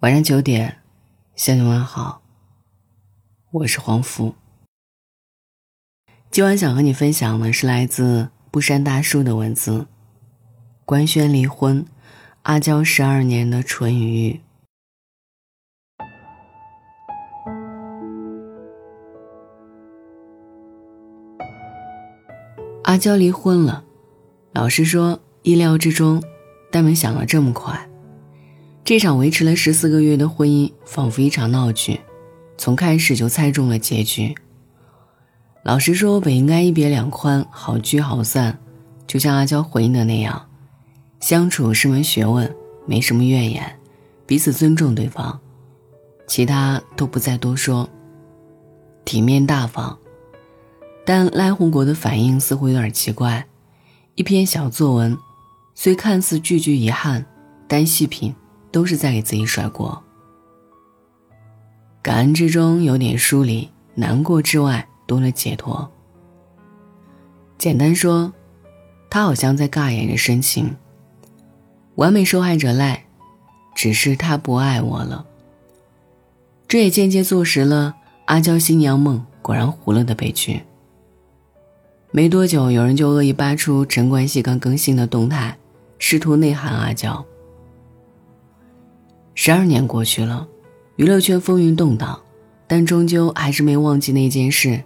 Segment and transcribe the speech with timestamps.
[0.00, 0.78] 晚上九点，
[1.36, 2.22] 向你问好。
[3.50, 4.34] 我是黄福。
[6.30, 9.88] 今晚想和你分享的是来自不山大叔的文字：
[10.86, 11.84] 官宣离婚，
[12.44, 14.40] 阿娇十二年的纯与玉。
[22.84, 23.84] 阿娇离婚了，
[24.52, 26.22] 老实说，意料之中，
[26.72, 27.89] 但没想到这么快。
[28.90, 32.00] 这场维持了十四个月的婚姻，仿佛一场闹剧，
[32.58, 34.34] 从开始就猜中了结局。
[35.62, 38.58] 老实说，本应该一别两宽，好聚好散，
[39.06, 40.44] 就像阿娇回应的那样，
[41.20, 42.52] 相处是门学问，
[42.84, 43.78] 没什么怨言，
[44.26, 45.38] 彼此尊重对方，
[46.26, 47.88] 其他都不再多说，
[49.04, 49.96] 体面大方。
[51.06, 53.46] 但赖宏国的反应似乎有点奇怪，
[54.16, 55.16] 一篇小作文，
[55.76, 57.24] 虽看似句句遗憾，
[57.68, 58.34] 但细品。
[58.70, 60.02] 都是在给自己甩锅。
[62.02, 65.90] 感恩之中有点疏离，难过之外多了解脱。
[67.58, 68.32] 简单说，
[69.10, 70.76] 他好像在尬演着深情。
[71.96, 73.04] 完美受害者赖，
[73.74, 75.26] 只是他不爱我了。
[76.66, 80.62] 这也间接坐实了阿娇新娘梦果然糊了的悲剧。
[82.12, 85.58] 没多久，有人就恶意扒出陈冠希刚更新的动态，
[85.98, 87.24] 试图内涵阿娇。
[89.42, 90.46] 十二年过去了，
[90.96, 92.20] 娱乐圈风云动荡，
[92.66, 94.84] 但终究还是没忘记那件事。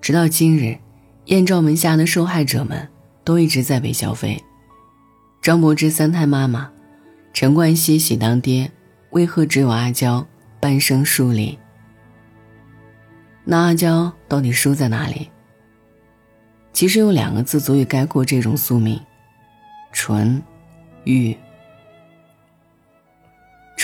[0.00, 0.78] 直到今日，
[1.26, 2.88] 艳照门下的受害者们
[3.22, 4.42] 都一直在被消费。
[5.42, 6.70] 张柏芝三胎妈妈，
[7.34, 8.72] 陈冠希喜当爹，
[9.10, 10.26] 为何只有阿娇
[10.58, 11.58] 半生疏离？
[13.44, 15.28] 那阿娇到底输在哪里？
[16.72, 18.98] 其实有两个字足以概括这种宿命：
[19.92, 20.42] 纯
[21.04, 21.36] 欲。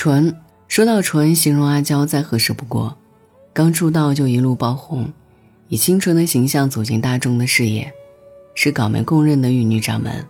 [0.03, 0.37] 纯，
[0.67, 2.99] 说到纯，形容阿娇再合适不过。
[3.53, 5.13] 刚出道就一路爆红，
[5.69, 7.95] 以清纯的形象走进大众的视野，
[8.57, 10.27] 是港媒公认的玉女掌门。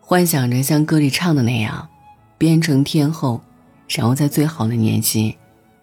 [0.00, 1.86] 幻想着像歌里唱的那样，
[2.38, 3.42] 变成天后，
[3.90, 5.36] 然后在最好的年纪，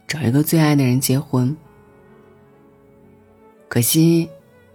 [0.07, 1.55] 找一个最爱的人结婚。
[3.67, 4.27] 可惜，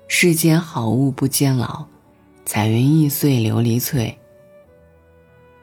[0.07, 1.85] 世间好物不坚牢，
[2.45, 4.17] 彩云易碎琉璃脆。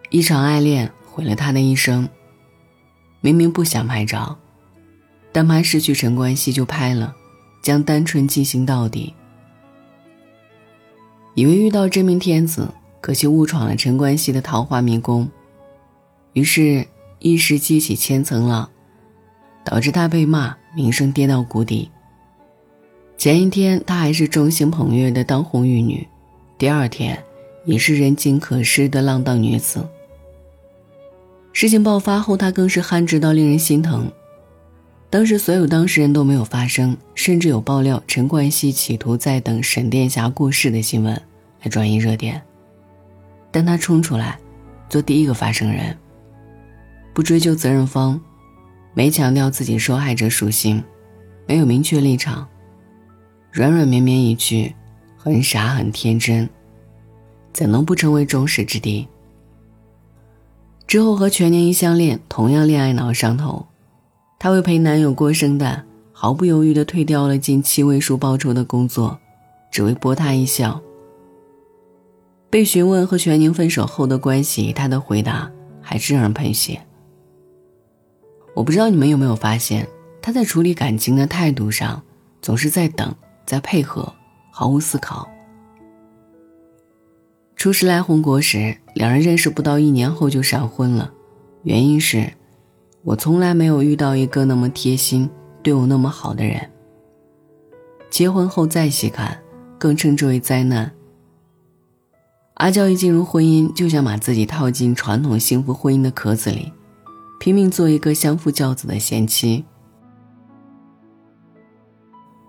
[0.09, 2.09] 一场爱恋毁了他的一生。
[3.25, 4.37] 明明不想拍照，
[5.31, 7.15] 但怕失去陈冠希就拍了，
[7.59, 9.15] 将单纯进行到底。
[11.33, 12.69] 以为遇到真命天子，
[13.01, 15.27] 可惜误闯了陈冠希的桃花迷宫，
[16.33, 16.85] 于是，
[17.17, 18.69] 一时激起千层浪，
[19.63, 21.89] 导致他被骂，名声跌到谷底。
[23.17, 26.07] 前一天他还是众星捧月的当红玉女，
[26.59, 27.23] 第二天，
[27.65, 29.83] 已是人尽可失的浪荡女子。
[31.55, 34.11] 事情爆发后，他更是憨直到令人心疼。
[35.09, 41.13] 当时所有当事人都没有发声，甚至有爆料陈冠希企图在等沈殿霞过世的新闻
[41.61, 42.41] 来转移热点，
[43.51, 44.37] 但他冲出来，
[44.89, 45.97] 做第一个发声人，
[47.13, 48.19] 不追究责任方，
[48.93, 50.83] 没强调自己受害者属性，
[51.47, 52.45] 没有明确立场，
[53.49, 54.75] 软软绵绵一句，
[55.15, 56.49] 很傻很天真，
[57.53, 59.07] 怎能不成为众矢之的？
[60.87, 63.65] 之后和全年一相恋，同样恋爱脑上头，
[64.37, 69.17] 她为陪男友过圣诞，毫不犹豫地退掉了近七位数报酬的工作，
[69.71, 70.79] 只为博他一笑。
[72.49, 75.51] 被询问和全宁分手后的关系，她的回答
[75.81, 76.79] 还是让人喷血。
[78.53, 79.85] 我不知道你们有没有发现，
[80.21, 82.01] 她在处理感情的态度上，
[82.41, 83.13] 总是在等，
[83.45, 84.13] 在配合，
[84.51, 85.27] 毫无思考。
[87.55, 91.11] 初识来红国时，两人认识不到一年后就闪婚了，
[91.63, 92.31] 原因是，
[93.01, 95.27] 我从来没有遇到一个那么贴心、
[95.63, 96.69] 对我那么好的人。
[98.09, 99.39] 结婚后再细看，
[99.79, 100.91] 更称之为灾难。
[102.55, 106.71] 阿娇一进入婚姻，就想把自己套进传统幸福婚姻的壳子里，
[107.39, 109.65] 拼命做一个相夫教子的贤妻。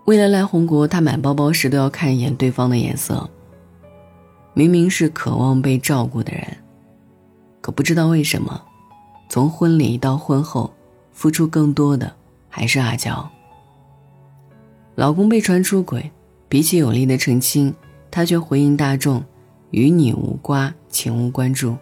[0.05, 3.29] 为了来红国，她买包包时都要看一眼对方的颜色。
[4.57, 6.57] 明明是渴望被照顾的人，
[7.61, 8.59] 可不知道为什么，
[9.29, 10.73] 从婚礼到婚后，
[11.11, 12.11] 付出更多的
[12.49, 13.29] 还是阿娇。
[14.95, 16.11] 老公被传出轨，
[16.49, 17.71] 比起有力的澄清，
[18.09, 19.23] 她却回应大众
[19.69, 21.77] ：“与你无关，请勿关注。”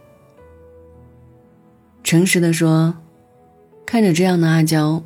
[2.04, 2.94] 诚实的说，
[3.86, 5.02] 看着这样的阿娇，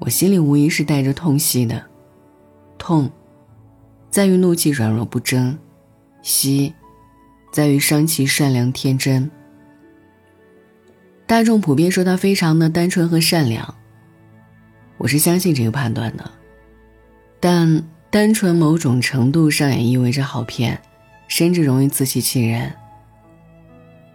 [0.00, 1.82] 我心里无疑是带着痛惜的。
[2.76, 3.10] 痛，
[4.10, 5.58] 在于怒气软弱不争。
[6.22, 6.72] 惜，
[7.52, 9.30] 在于伤其善良天真。
[11.26, 13.74] 大众普遍说他非常的单纯和善良。
[14.98, 16.30] 我是相信这个判断的，
[17.40, 20.80] 但单纯某种程度上也意味着好骗，
[21.26, 22.72] 甚至容易自欺欺人。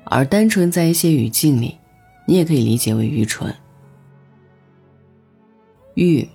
[0.05, 1.77] 而单纯在一些语境里，
[2.25, 3.53] 你也可以理解为愚蠢。
[5.95, 6.25] 玉，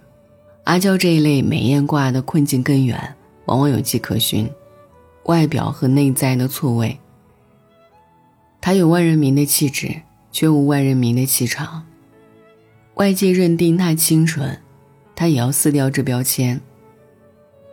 [0.65, 3.15] 阿娇这一类美艳挂的困境根源，
[3.47, 4.51] 往往有迹可循，
[5.25, 6.99] 外表和内在的错位。
[8.61, 11.85] 她有万人迷的气质，却无万人迷的气场。
[12.95, 14.61] 外界认定她清纯，
[15.15, 16.61] 她也要撕掉这标签。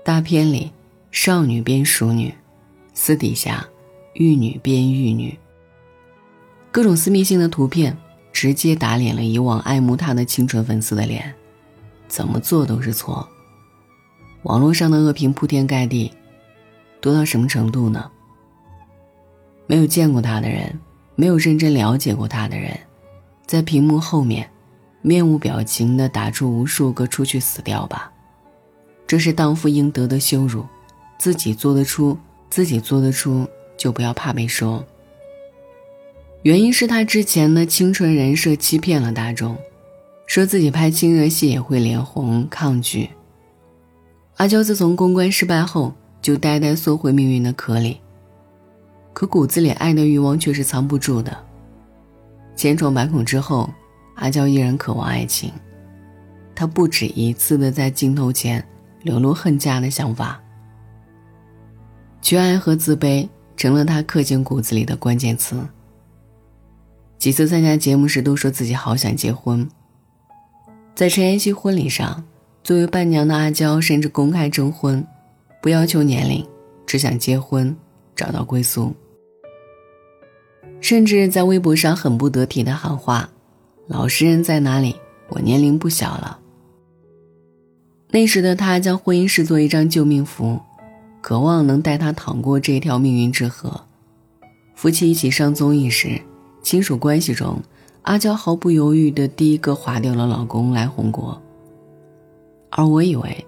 [0.04, 0.72] 大片里，
[1.12, 2.34] 少女变熟女，
[2.94, 3.68] 私底下，
[4.14, 5.38] 玉女变玉女。
[6.72, 7.98] 各种私密性的图片，
[8.32, 11.34] 直接打脸了以往爱慕她的清纯粉丝的脸，
[12.08, 13.28] 怎么做都是错。
[14.44, 16.12] 网络上的恶评铺天盖地，
[17.02, 18.10] 多到什么程度呢？
[19.68, 20.80] 没有见过他的人，
[21.16, 22.78] 没有认真了解过他的人，
[23.46, 24.50] 在屏幕后面，
[25.02, 28.12] 面无表情地打出无数个“出去死掉吧”，
[29.06, 30.66] 这是荡妇应得的羞辱。
[31.18, 32.18] 自己做得出，
[32.50, 33.46] 自己做得出，
[33.78, 34.86] 就不要怕被说。
[36.44, 39.58] 原因是他之前的清纯人设欺骗了大众，
[40.26, 43.10] 说自己拍亲热戏也会脸红抗拒。
[44.38, 48.00] 阿娇自从公关失败后，就呆呆缩回命运的壳里，
[49.14, 51.36] 可骨子里爱的欲望却是藏不住的。
[52.56, 53.70] 千疮百孔之后，
[54.16, 55.52] 阿娇依然渴望爱情，
[56.54, 58.64] 她不止一次的在镜头前
[59.02, 60.42] 流露恨嫁的想法。
[62.22, 65.66] 缺爱和自卑成了她刻进骨子里的关键词。
[67.18, 69.68] 几次参加节目时，都说自己好想结婚。
[70.96, 72.26] 在陈妍希婚礼上，
[72.62, 75.06] 作为伴娘的阿娇甚至公开征婚，
[75.62, 76.46] 不要求年龄，
[76.86, 77.76] 只想结婚，
[78.16, 78.94] 找到归宿。
[80.82, 83.30] 甚至在微博上很不得体的喊话
[83.88, 84.96] ：“老实人在哪里？
[85.28, 86.40] 我年龄不小了。”
[88.12, 90.60] 那时的他将婚姻视作一张救命符，
[91.22, 93.82] 渴望能带他淌过这条命运之河。
[94.76, 96.22] 夫妻一起上综艺时。
[96.62, 97.58] 亲属关系中，
[98.02, 101.42] 阿娇毫不犹豫的第一个划掉了老公来红国。
[102.70, 103.46] 而我以为，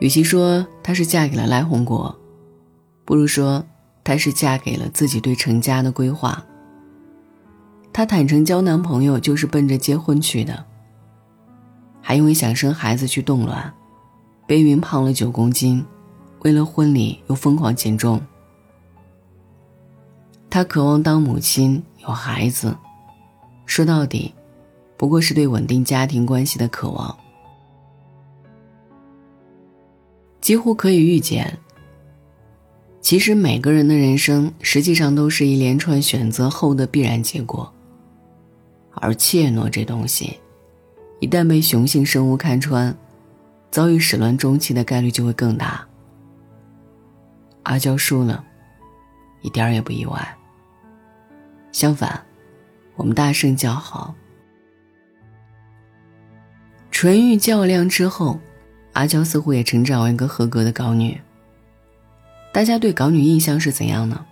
[0.00, 2.14] 与其说她是嫁给了赖宏国，
[3.04, 3.64] 不如说
[4.02, 6.44] 她是嫁给了自己对成家的规划。
[7.92, 10.64] 她坦诚交男朋友就是奔着结婚去的，
[12.00, 13.72] 还因为想生孩子去冻卵，
[14.46, 15.84] 被云胖了九公斤，
[16.40, 18.20] 为了婚礼又疯狂减重。
[20.48, 21.82] 她渴望当母亲。
[22.02, 22.74] 有孩子，
[23.66, 24.34] 说到底，
[24.96, 27.14] 不过是对稳定家庭关系的渴望。
[30.50, 31.60] 几乎可以预见，
[33.00, 37.72] 其实每个人的人生实际上都是一连串选择后的必然结果。
[38.94, 40.40] 而怯懦这东西，
[41.20, 42.92] 一旦被雄性生物看穿，
[43.70, 45.86] 遭遇始乱终弃的概率就会更大。
[47.62, 48.44] 阿娇输了，
[49.42, 50.36] 一点儿也不意外。
[51.70, 52.20] 相反，
[52.96, 54.12] 我们大声叫好。
[56.90, 58.40] 纯欲较量之后，
[58.92, 61.20] 阿娇似乎也成长为一个合格的港女。
[62.52, 64.26] 大家对港女印象是怎样呢？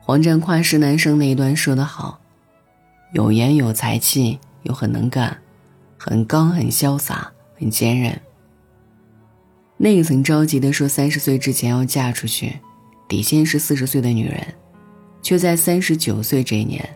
[0.00, 2.20] 黄战跨是男生那一段说得好：
[3.12, 5.36] 有颜有才气，又很能干，
[5.96, 8.20] 很刚很潇洒，很坚韧。
[9.76, 12.60] 那个曾着急的说三十岁之前要嫁出去，
[13.08, 14.46] 底线是四十岁的女人。
[15.22, 16.86] 却在三十九岁这一年，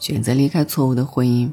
[0.00, 1.48] 选择离开错误的婚姻。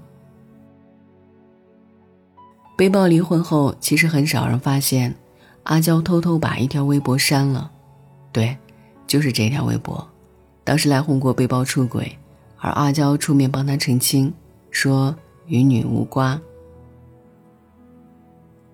[2.75, 5.15] 被曝离婚后，其实很少人发现，
[5.63, 7.71] 阿娇偷偷把一条微博删了。
[8.31, 8.57] 对，
[9.07, 10.05] 就是这条微博。
[10.63, 12.17] 当时来红国被曝出轨，
[12.57, 14.33] 而阿娇出面帮他澄清，
[14.71, 15.15] 说
[15.47, 16.39] 与女无瓜。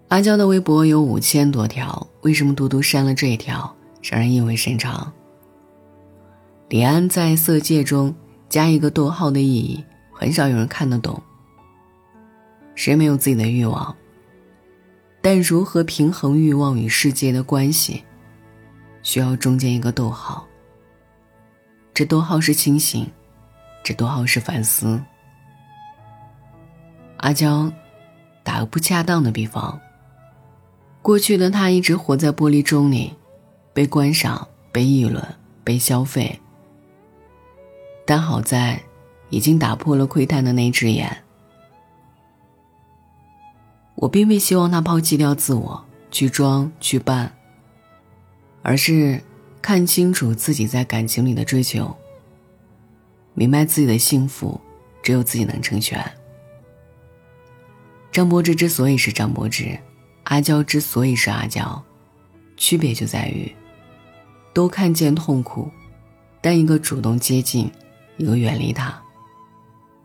[0.08, 5.12] 阿娇的微博有五千多条，为什么独独删了这一条，让人意味深长。
[6.70, 8.16] 李安在《色戒》中
[8.50, 11.22] 加一个逗号的意义，很少有人看得懂。
[12.76, 13.96] 谁没有自己的欲望？
[15.22, 18.04] 但如何平衡欲望与世界的关系，
[19.04, 20.48] 需要中间一个逗号。
[21.94, 23.08] 这逗号是清醒，
[23.84, 25.00] 这逗号是反思。
[27.18, 27.72] 阿娇，
[28.44, 29.80] 打个不恰当的比方，
[31.04, 33.14] 过去的他一直活在玻璃钟里，
[33.74, 35.24] 被观赏、被议论、
[35.64, 36.40] 被消费。
[38.08, 38.82] 但好在，
[39.30, 41.16] 已经打破了窥探的那只眼。
[44.02, 47.32] 我并未希望他抛弃掉自我，去装去扮，
[48.64, 49.22] 而是
[49.62, 51.96] 看清楚自己在感情里的追求，
[53.36, 54.60] 明白自己的幸福
[55.04, 56.04] 只有自己能成全。
[58.12, 59.78] 张柏芝之所以是张柏芝，
[60.24, 61.84] 阿娇之所以是阿娇，
[62.58, 63.56] 区别就在于，
[64.52, 65.70] 都看见痛苦，
[66.42, 67.72] 但一个主动接近，
[68.18, 69.00] 一个远离他，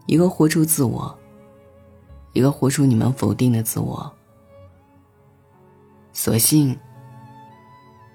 [0.05, 1.19] 一个活出自我，
[2.37, 4.13] 一个活出你们否定的自我。
[6.13, 6.79] 所幸，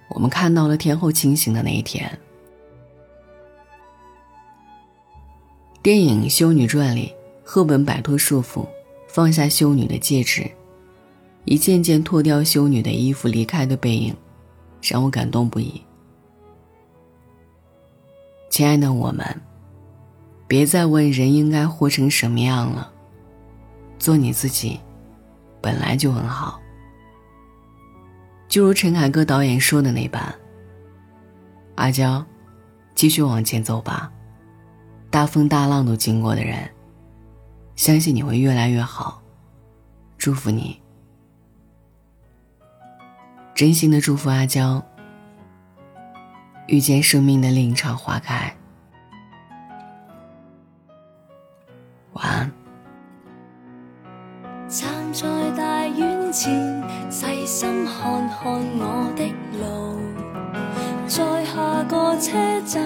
[0.10, 2.20] 我们看到了天后清醒的那一天。
[5.82, 7.12] 电影《修女传》里，
[7.44, 8.63] 赫本摆脱束缚，
[9.08, 10.48] 放下修女的戒指，
[11.46, 14.16] 一件件脱掉修女的衣服离开的背影，
[14.84, 15.82] 让我感动不已。
[18.51, 19.25] 亲爱的我们，
[20.48, 22.94] 别再问人应该活成什么样了，
[24.01, 24.79] 做你自己，
[25.62, 26.60] 本来就很好。
[28.48, 30.34] 就如陈凯歌导演说的那般，
[31.75, 32.25] 阿娇，
[32.96, 34.12] 继续往前走吧。
[35.12, 36.67] 大风大浪都经过的人，
[37.75, 39.22] 相信你会越来越好。
[40.17, 40.81] 祝福你，
[43.53, 44.84] 真心的祝福阿娇，
[46.65, 48.51] 遇见生命的另一场花开。
[52.13, 52.61] 晚安。
[56.32, 59.24] 前，细心看看我的
[59.60, 59.98] 路，
[61.08, 62.82] 在下个车站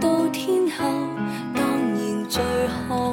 [0.00, 1.10] 到天后。
[2.32, 2.40] 最
[2.88, 3.12] 好，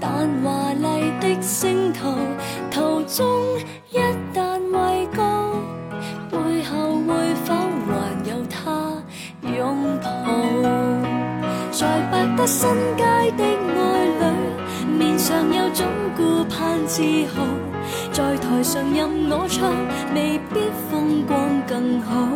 [0.00, 0.10] 但
[0.42, 2.08] 华丽的星途
[2.70, 3.58] 途中
[3.90, 3.98] 一
[4.34, 5.52] 旦畏高，
[6.30, 7.52] 背后会否
[7.84, 7.90] 还
[8.24, 8.96] 有他
[9.42, 10.08] 拥抱？
[11.70, 12.66] 在百德新
[12.96, 13.04] 街
[13.36, 13.44] 的，
[15.20, 15.86] 上有种
[16.16, 17.02] 顾盼自
[17.34, 17.44] 豪，
[18.10, 19.70] 在台上任我唱，
[20.14, 20.60] 未必
[20.90, 22.26] 风光更好，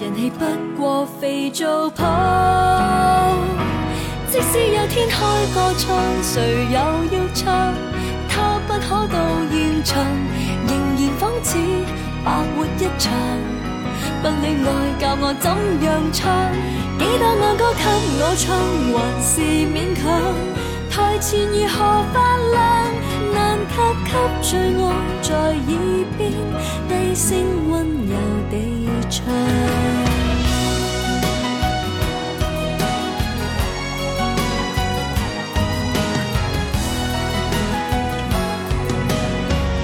[0.00, 0.44] 人气不
[0.76, 2.04] 过肥皂泡。
[4.28, 5.24] 即使有天开
[5.54, 6.78] 个唱，谁又
[7.16, 7.72] 要唱？
[8.28, 9.16] 他不可到
[9.52, 10.04] 现场，
[10.66, 11.56] 仍然仿似
[12.24, 13.12] 白活一场。
[14.20, 15.46] 不恋爱教我怎
[15.86, 16.26] 样唱？
[16.98, 17.84] 几多爱歌给
[18.18, 18.58] 我唱，
[18.90, 20.02] 还是勉强。
[20.94, 22.54] 台前如何发亮？
[23.34, 23.74] 难及
[24.04, 24.08] 给
[24.40, 24.80] 最爱
[25.20, 26.22] 在耳边
[26.88, 27.34] 低声
[27.68, 27.72] 温
[28.06, 28.14] 柔
[28.48, 28.54] 地
[29.10, 29.26] 唱。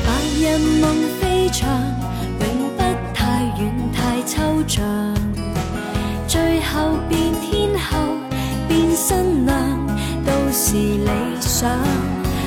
[0.07, 0.41] 白日
[0.81, 0.85] 梦
[1.21, 1.67] 飞翔，
[11.61, 11.69] 想。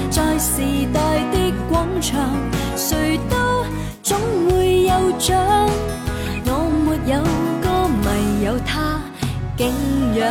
[0.09, 0.99] 在时代
[1.31, 2.31] 的广场，
[2.75, 3.37] 谁都
[4.01, 4.17] 总
[4.49, 5.37] 会有奖。
[6.45, 6.49] 我
[6.83, 7.21] 没有
[7.61, 7.65] 歌
[8.01, 8.99] 迷，有他
[9.55, 9.61] 敬
[10.15, 10.21] 仰。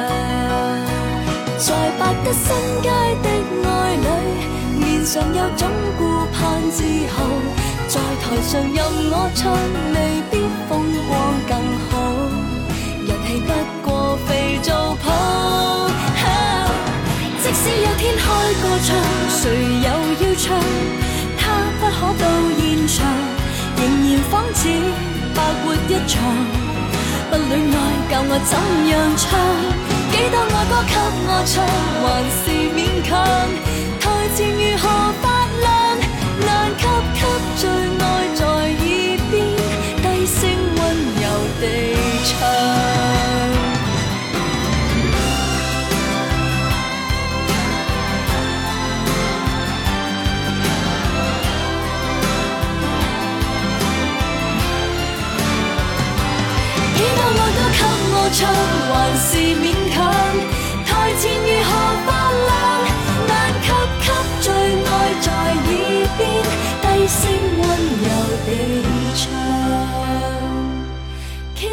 [1.59, 2.45] 在百德新
[2.83, 2.89] 街
[3.23, 3.27] 的
[3.69, 4.07] 爱侣，
[4.81, 5.63] 面上有种
[5.97, 6.01] 顾
[6.33, 6.41] 盼
[6.73, 6.83] 自
[7.15, 7.17] 豪。
[7.87, 8.77] 在台上任
[9.13, 9.55] 我唱，
[9.95, 9.97] 未
[10.29, 10.42] 必
[17.93, 18.25] 有天开
[18.63, 18.97] 个唱，
[19.29, 19.53] 谁
[19.85, 19.89] 又
[20.25, 20.57] 要唱？
[21.37, 21.41] 他
[21.79, 22.25] 不可到
[22.57, 23.05] 现场，
[23.77, 24.61] 仍然仿似
[25.35, 26.17] 白活一场。
[27.31, 27.77] 不恋爱
[28.11, 28.57] 教我怎
[28.89, 29.29] 样唱？
[30.11, 30.91] 几多爱歌给
[31.29, 31.55] 我唱，
[32.01, 32.05] 还
[32.41, 33.11] 是勉强。
[34.01, 34.03] 台
[34.35, 34.85] 前如何